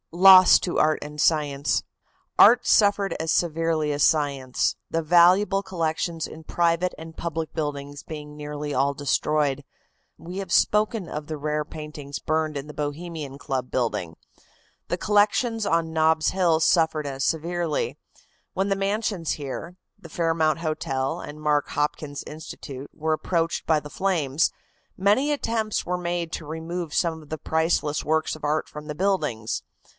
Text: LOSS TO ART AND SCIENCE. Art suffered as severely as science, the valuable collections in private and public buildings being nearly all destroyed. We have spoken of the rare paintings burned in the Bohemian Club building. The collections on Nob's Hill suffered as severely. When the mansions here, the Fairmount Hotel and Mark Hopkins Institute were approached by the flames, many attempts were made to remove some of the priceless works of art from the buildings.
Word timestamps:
LOSS 0.13 0.59
TO 0.59 0.77
ART 0.77 0.99
AND 1.03 1.21
SCIENCE. 1.21 1.83
Art 2.37 2.67
suffered 2.67 3.15
as 3.19 3.31
severely 3.31 3.93
as 3.93 4.03
science, 4.03 4.75
the 4.89 5.03
valuable 5.03 5.63
collections 5.63 6.27
in 6.27 6.43
private 6.43 6.93
and 6.97 7.15
public 7.15 7.53
buildings 7.53 8.03
being 8.03 8.35
nearly 8.35 8.73
all 8.73 8.93
destroyed. 8.93 9.63
We 10.17 10.37
have 10.39 10.51
spoken 10.51 11.07
of 11.07 11.27
the 11.27 11.37
rare 11.37 11.63
paintings 11.63 12.17
burned 12.19 12.57
in 12.57 12.67
the 12.67 12.73
Bohemian 12.73 13.37
Club 13.37 13.71
building. 13.71 14.17
The 14.89 14.97
collections 14.97 15.65
on 15.67 15.93
Nob's 15.93 16.31
Hill 16.31 16.59
suffered 16.59 17.07
as 17.07 17.23
severely. 17.23 17.97
When 18.53 18.67
the 18.69 18.75
mansions 18.75 19.33
here, 19.33 19.77
the 19.97 20.09
Fairmount 20.09 20.59
Hotel 20.59 21.21
and 21.21 21.39
Mark 21.39 21.69
Hopkins 21.69 22.23
Institute 22.27 22.89
were 22.91 23.13
approached 23.13 23.65
by 23.67 23.79
the 23.79 23.89
flames, 23.89 24.51
many 24.97 25.31
attempts 25.31 25.85
were 25.85 25.97
made 25.97 26.33
to 26.33 26.45
remove 26.45 26.93
some 26.93 27.21
of 27.21 27.29
the 27.29 27.37
priceless 27.37 28.03
works 28.03 28.35
of 28.35 28.43
art 28.43 28.67
from 28.67 28.87
the 28.87 28.95
buildings. 28.95 29.61